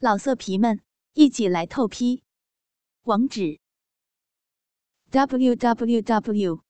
[0.00, 0.80] 老色皮们，
[1.14, 2.22] 一起来透批！
[3.02, 3.58] 网址
[5.10, 6.62] ：w w w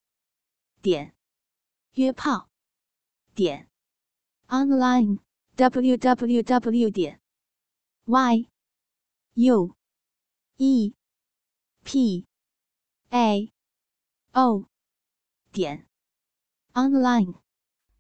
[0.81, 1.15] 点
[1.93, 2.49] 约炮
[3.35, 3.69] 点
[4.47, 5.19] online
[5.57, 7.21] w w w 点
[8.07, 8.49] y
[9.35, 9.77] u
[10.57, 10.95] e
[11.85, 12.27] p
[13.11, 13.53] a
[14.33, 14.71] o
[15.53, 15.87] 点
[16.73, 17.43] online。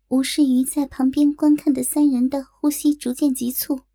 [0.08, 3.87] 无视于在旁边观看的三人的呼吸逐渐急促。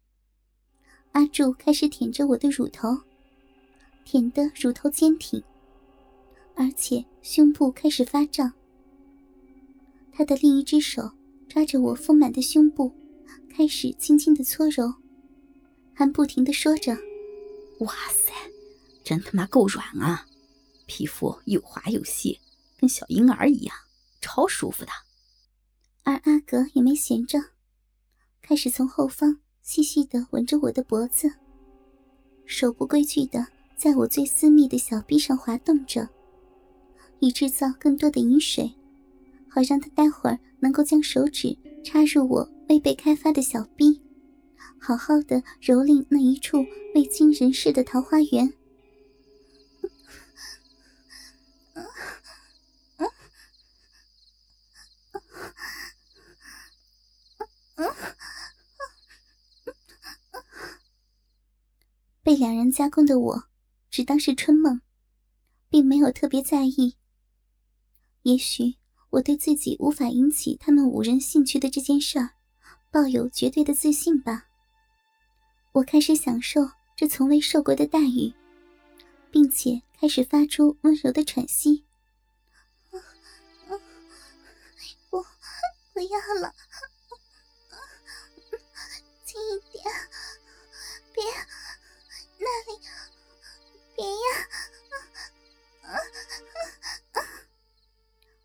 [1.13, 2.89] 阿柱开始舔着我的乳头，
[4.03, 5.43] 舔得乳头坚挺，
[6.55, 8.51] 而且胸部开始发胀。
[10.11, 11.11] 他的另一只手
[11.47, 12.91] 抓着我丰满的胸部，
[13.47, 14.91] 开始轻轻的搓揉，
[15.93, 16.97] 还不停的说着
[17.81, 18.33] ：“哇塞，
[19.03, 20.25] 真他妈够软啊！
[20.87, 22.39] 皮肤又滑又细，
[22.79, 23.75] 跟小婴儿一样，
[24.19, 24.91] 超舒服的。”
[26.01, 27.37] 而阿格也没闲着，
[28.41, 29.42] 开始从后方。
[29.63, 31.31] 细细的吻着我的脖子，
[32.45, 36.09] 手不规矩的在我最私密的小臂上滑动着，
[37.19, 38.69] 以制造更多的饮水，
[39.47, 44.01] 好让他待会儿能够将手指插入我未被开发的小臂，
[44.77, 46.57] 好好的蹂躏那一处
[46.93, 48.53] 未经人事的桃花源。
[62.33, 63.43] 被两人加工的我，
[63.91, 64.81] 只当是春梦，
[65.69, 66.97] 并没有特别在意。
[68.23, 68.73] 也许
[69.11, 72.31] 我对自己无法引起他们五人兴趣的这件事儿，
[72.89, 74.47] 抱有绝对的自信吧。
[75.73, 78.33] 我开始享受这从未受过的待遇，
[79.29, 81.85] 并且开始发出温柔的喘息。
[85.11, 85.23] 不，
[85.93, 86.51] 不要了，
[89.23, 89.83] 轻一点，
[91.13, 91.23] 别。
[92.43, 92.79] 那里，
[93.95, 94.19] 别呀！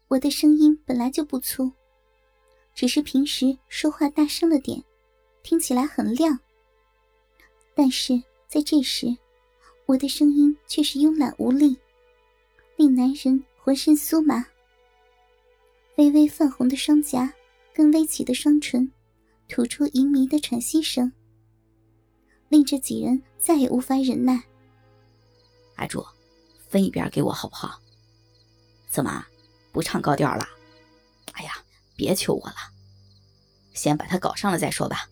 [0.06, 1.72] 我的声音本来就不粗，
[2.74, 4.82] 只是平时说话大声了点，
[5.42, 6.38] 听起来很亮。
[7.74, 9.06] 但是在这时，
[9.86, 11.76] 我的声音却是慵懒无力，
[12.76, 14.46] 令男人浑身酥麻。
[15.96, 17.32] 微微泛红的双颊，
[17.74, 18.90] 跟微起的双唇，
[19.48, 21.12] 吐出淫迷的喘息声。
[22.48, 24.42] 令这几人再也无法忍耐。
[25.76, 26.04] 阿柱，
[26.68, 27.80] 分一边给我好不好？
[28.88, 29.26] 怎么
[29.70, 30.46] 不唱高调了？
[31.32, 31.52] 哎呀，
[31.94, 32.56] 别求我了，
[33.74, 35.08] 先把他搞上了再说吧。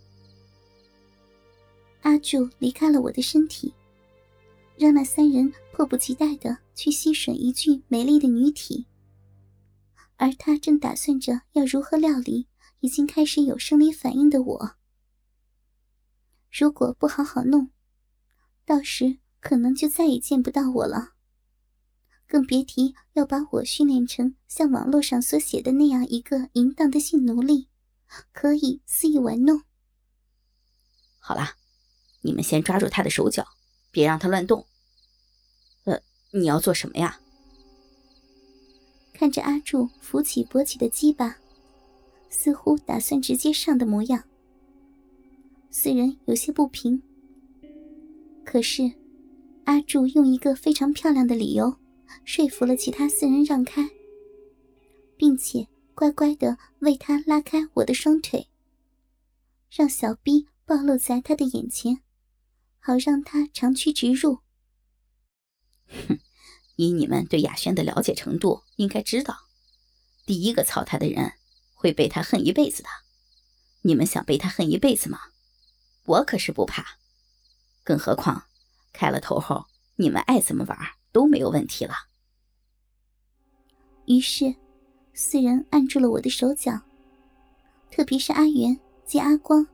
[2.03, 3.75] 阿柱离开了我的身体，
[4.77, 8.87] 让那三人迫不及待的去吸吮一具美丽的女体，
[10.17, 12.47] 而他正打算着要如何料理
[12.81, 14.77] 已经开始有生理反应的我。
[16.51, 17.71] 如果不好好弄，
[18.65, 21.13] 到时可能就再也见不到我了。
[22.27, 27.69] 更别提要把我训练成像网络上所写的那样一个淫荡的性奴隶，
[28.33, 29.63] 可以肆意玩弄。
[31.21, 31.51] 好了，
[32.23, 33.47] 你们先抓住他的手脚，
[33.93, 34.67] 别让他乱动。
[35.85, 36.01] 呃，
[36.33, 37.21] 你要做什么呀？
[39.13, 41.39] 看着阿柱扶起勃起的鸡巴，
[42.29, 44.25] 似乎打算直接上的模样。
[45.79, 47.03] 四人有些不平，
[48.47, 48.91] 可是
[49.67, 51.77] 阿柱用一个非常漂亮的理由
[52.25, 53.91] 说服了其他四人让开，
[55.19, 58.49] 并且乖乖的为他拉开我的双腿，
[59.71, 62.01] 让小逼暴露在他的眼前，
[62.81, 64.39] 好让他长驱直入。
[65.89, 66.19] 哼，
[66.77, 69.37] 以你们对雅轩的了解程度，应该知道，
[70.25, 71.33] 第一个操他的人
[71.75, 72.89] 会被他恨一辈子的。
[73.83, 75.19] 你们想被他恨一辈子吗？
[76.07, 76.85] 我可是不怕，
[77.83, 78.45] 更何况
[78.93, 80.79] 开了头后，你们爱怎么玩
[81.13, 81.95] 都没有问题了。
[84.07, 84.55] 于是，
[85.15, 86.81] 四人按住了我的手脚，
[87.91, 89.67] 特别是阿元及阿光，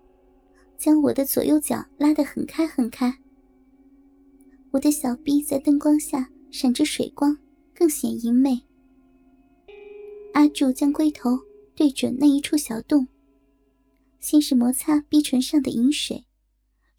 [0.79, 3.19] 将我的左右脚拉得很开很开。
[4.71, 7.37] 我的小臂在灯光下闪着水光，
[7.75, 8.63] 更显淫媚。
[10.33, 11.39] 阿柱将龟头
[11.77, 13.07] 对准那一处小洞。
[14.19, 16.25] 先是摩擦逼唇上的饮水，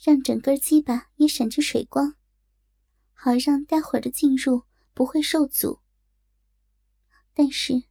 [0.04, 2.16] 让整个鸡巴也闪着水光，
[3.14, 4.64] 好让待会儿的进入
[4.94, 5.80] 不会受阻。
[7.34, 7.84] 但是，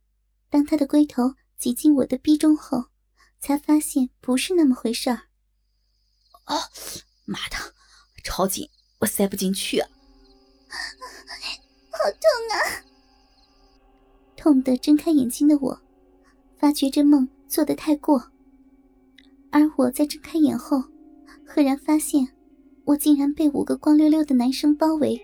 [0.50, 2.85] 当他的龟头挤进我的逼中后，
[3.41, 5.29] 才发现不是那么回事儿。
[6.44, 6.59] 啊，
[7.25, 7.56] 妈的，
[8.23, 8.69] 超紧，
[8.99, 9.88] 我塞不进去啊！
[11.93, 12.20] 好痛
[12.50, 12.85] 啊！
[14.37, 15.82] 痛得睁开眼睛的我，
[16.59, 18.31] 发觉这梦做得太过。
[19.50, 20.82] 而我在睁开眼后，
[21.54, 22.26] 赫然发现，
[22.87, 25.20] 我竟然被五个光溜溜的男生包围，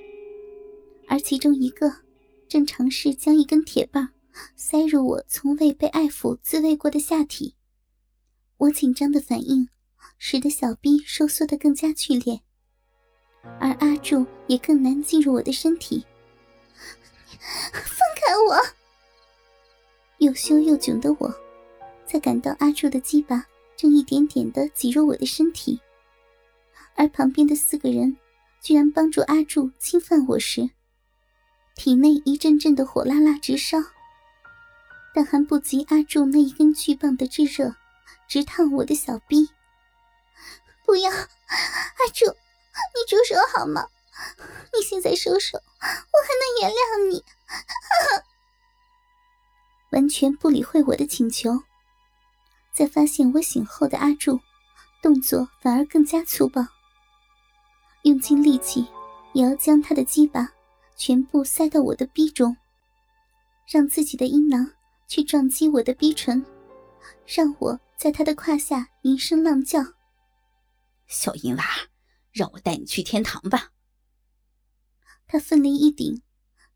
[1.09, 1.91] 而其中一个
[2.47, 4.11] 正尝试将一根铁棒
[4.55, 7.55] 塞入我从未被爱抚滋味过的下体。
[8.59, 9.71] 我紧张的反应
[10.19, 12.39] 使得小臂收缩的更加剧烈，
[13.59, 16.05] 而阿柱也更难进入我的身体。
[17.73, 18.63] 放开我！
[20.19, 21.35] 又羞又窘的我，
[22.05, 23.47] 在感到阿柱的鸡巴
[23.79, 25.81] 正一点点的挤入我的身体。
[26.99, 28.19] 而旁边的四个人
[28.61, 30.71] 居然帮助阿柱侵犯我时，
[31.77, 33.79] 体内一阵阵的火辣辣直烧，
[35.15, 37.77] 但还不及阿柱那一根巨棒的炙热，
[38.29, 39.49] 直烫我的小臂。
[40.85, 41.17] 不要，阿
[42.13, 43.87] 柱，你住手好吗？
[44.75, 47.25] 你现在收手，我还能原谅你。
[49.93, 51.63] 完全不理会我的请求，
[52.73, 54.41] 在发现我醒后的阿柱，
[55.01, 56.67] 动作反而更加粗暴。
[58.09, 58.87] 用尽力气，
[59.35, 60.51] 也要将他的鸡巴
[60.97, 62.57] 全部塞到我的逼中，
[63.67, 64.73] 让自己的阴囊
[65.07, 66.43] 去撞击我的逼唇，
[67.27, 69.85] 让我在他的胯下吟声浪叫。
[71.07, 71.65] 小淫娃，
[72.33, 73.73] 让我带你去天堂吧。
[75.27, 76.23] 他奋力一顶，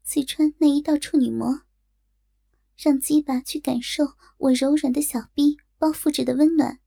[0.04, 1.62] 刺穿那一道处女膜，
[2.76, 4.04] 让鸡巴去感受
[4.36, 6.78] 我柔软的小臂包覆着的温暖。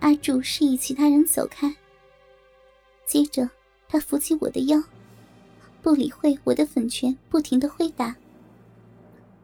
[0.00, 1.76] 阿柱示意其他人走开。
[3.06, 3.48] 接着，
[3.88, 4.82] 他扶起我的腰，
[5.82, 8.16] 不理会我的粉拳不停的挥打。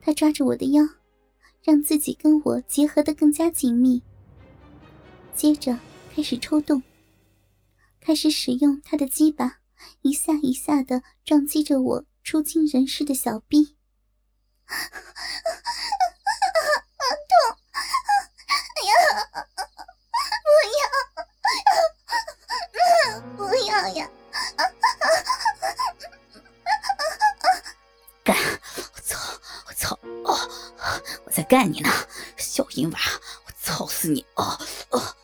[0.00, 0.82] 他抓着我的腰，
[1.62, 4.02] 让自己跟我结合的更加紧密。
[5.34, 5.78] 接着
[6.14, 6.82] 开始抽动，
[8.00, 9.60] 开始使用他的鸡巴，
[10.02, 13.76] 一下一下的撞击着我出惊人世的小臂。
[31.50, 31.90] 干你呢，
[32.36, 32.98] 小淫娃！
[33.44, 34.24] 我操死你！
[34.36, 34.44] 哦
[34.90, 35.16] 哦！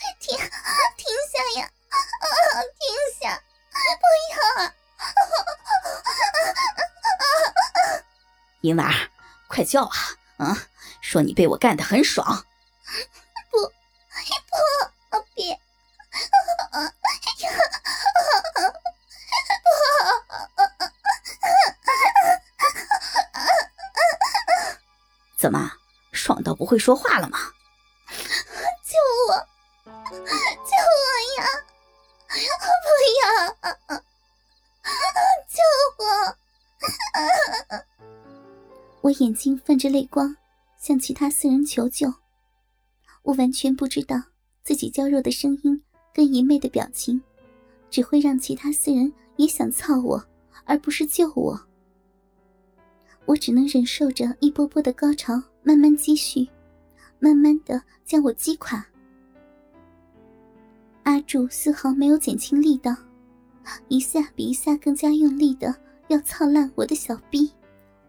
[0.00, 1.70] 你停停下呀！
[2.80, 2.82] 停
[3.22, 3.40] 下！
[4.00, 4.04] 不
[4.34, 4.74] 要！
[8.62, 8.92] 淫娃，
[9.46, 9.96] 快叫啊！
[10.38, 10.66] 啊！
[11.00, 12.44] 说你被我干得很爽。
[25.44, 25.70] 怎么，
[26.10, 27.38] 爽到不会说话了吗？
[28.82, 28.96] 救
[29.28, 29.36] 我！
[29.84, 31.04] 救我
[31.36, 31.44] 呀！
[32.32, 32.88] 不
[33.20, 33.22] 要！
[35.46, 35.60] 救
[35.98, 36.02] 我！
[39.02, 40.34] 我眼睛泛着泪光，
[40.78, 42.10] 向其他四人求救。
[43.24, 44.16] 我完全不知道
[44.62, 47.22] 自己娇弱的声音跟淫媚的表情，
[47.90, 50.26] 只会让其他四人也想操我，
[50.64, 51.60] 而不是救我。
[53.26, 56.46] 我只能忍受着一波波的高潮慢慢积蓄，
[57.18, 58.84] 慢慢的将我击垮。
[61.04, 62.94] 阿柱丝毫没有减轻力道，
[63.88, 65.74] 一下比一下更加用力的
[66.08, 67.50] 要操烂我的小臂。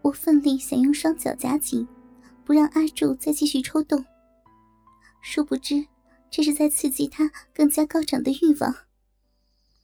[0.02, 1.88] 我奋力想用双脚夹紧，
[2.44, 4.06] 不让阿柱再继续抽动。
[5.22, 5.86] 殊不知，
[6.30, 8.76] 这是在刺激他更加高涨的欲望。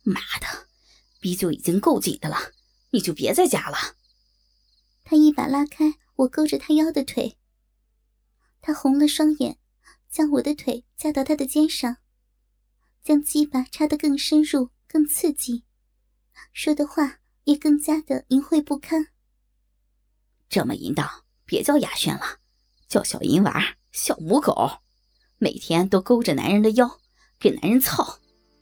[0.04, 0.68] 妈的，
[1.20, 2.38] 逼就已经够紧的了，
[2.92, 3.78] 你就别再夹了。
[5.12, 7.38] 他一把拉开我勾着他腰的腿，
[8.62, 9.58] 他红了双眼，
[10.10, 11.98] 将我的腿架到他的肩上，
[13.04, 15.66] 将鸡巴插得更深入、更刺激，
[16.54, 19.08] 说的话也更加的淫秽不堪。
[20.48, 22.38] 这么淫荡，别叫雅轩了，
[22.88, 24.80] 叫小淫娃、小母狗，
[25.40, 27.02] 每天都勾着男人的腰，
[27.38, 28.20] 给男人操。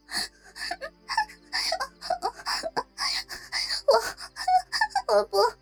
[5.07, 5.58] 我 我不。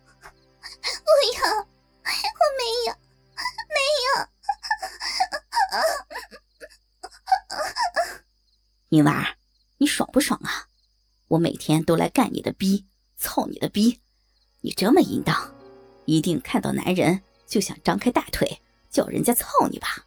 [1.28, 1.40] 不要！
[1.58, 2.92] 我没有，
[3.68, 4.08] 没有。
[8.88, 9.36] 银娃，
[9.76, 10.68] 你爽不爽啊？
[11.28, 12.86] 我每天都来干你的逼，
[13.18, 14.00] 操你的逼，
[14.62, 15.54] 你这么淫荡，
[16.06, 20.06] 一定看到男人就想张开大腿叫人家操你吧？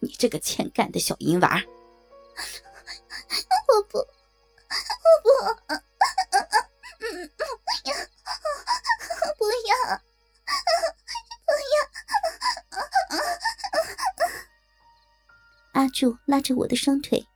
[0.00, 1.62] 你这个欠干的小淫娃！
[3.68, 4.04] 我不，我
[5.22, 5.74] 不。
[15.72, 17.26] 阿柱，拉着我的双腿，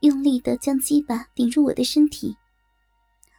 [0.00, 2.36] 用力的将鸡巴顶入我的身体。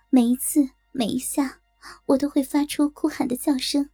[0.10, 1.60] 每一次，每一下，
[2.08, 3.90] 我都会发出哭喊的叫声。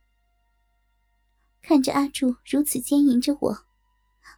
[1.61, 3.65] 看着阿柱如此奸淫着我，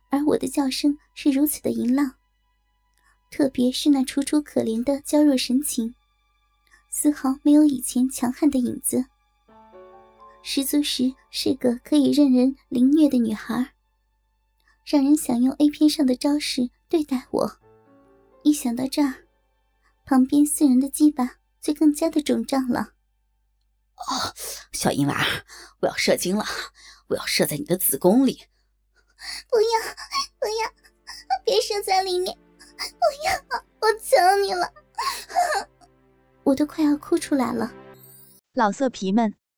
[0.09, 2.15] 而我的叫声是如此的淫浪，
[3.29, 5.93] 特别是那楚楚可怜的娇弱神情，
[6.89, 9.05] 丝毫没有以前强悍的影子，
[10.49, 13.73] 十足十是个可以任人凌虐的女孩，
[14.85, 17.59] 让人想用 A 片上的招式对待我。
[18.43, 19.27] 一想到这儿，
[20.05, 22.93] 旁边四人的鸡巴就更加的肿胀了。
[23.97, 24.33] 哦，
[24.71, 25.21] 小银娃，
[25.81, 26.45] 我要射精了，
[27.09, 28.45] 我要射在你的子宫里。
[29.49, 29.95] 不要，
[30.39, 30.71] 不要，
[31.43, 32.33] 别射在里面！
[32.77, 34.73] 不要，我求你了！
[36.45, 37.69] 我都快要哭出来了。
[38.53, 39.35] 老色皮们，